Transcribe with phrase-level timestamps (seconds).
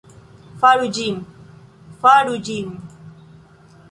[0.61, 1.19] Faru ĝin.
[2.05, 2.73] Faru ĝin.